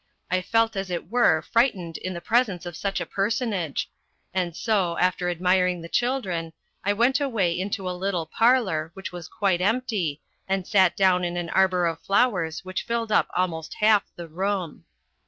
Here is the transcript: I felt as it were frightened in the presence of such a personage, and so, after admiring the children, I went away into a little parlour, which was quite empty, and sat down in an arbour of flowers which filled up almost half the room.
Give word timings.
I 0.31 0.41
felt 0.41 0.75
as 0.75 0.89
it 0.89 1.11
were 1.11 1.43
frightened 1.43 1.99
in 1.99 2.15
the 2.15 2.21
presence 2.21 2.65
of 2.65 2.75
such 2.75 2.99
a 2.99 3.05
personage, 3.05 3.87
and 4.33 4.55
so, 4.55 4.97
after 4.97 5.29
admiring 5.29 5.83
the 5.83 5.87
children, 5.89 6.53
I 6.83 6.91
went 6.91 7.19
away 7.19 7.51
into 7.51 7.87
a 7.87 7.91
little 7.93 8.25
parlour, 8.25 8.89
which 8.95 9.11
was 9.11 9.27
quite 9.27 9.61
empty, 9.61 10.19
and 10.47 10.65
sat 10.65 10.97
down 10.97 11.23
in 11.23 11.37
an 11.37 11.51
arbour 11.51 11.85
of 11.85 12.01
flowers 12.01 12.65
which 12.65 12.81
filled 12.81 13.11
up 13.11 13.27
almost 13.35 13.75
half 13.75 14.05
the 14.15 14.27
room. 14.27 14.85